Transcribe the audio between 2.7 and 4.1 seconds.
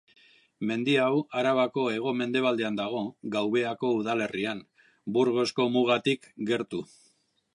dago, Gaubeako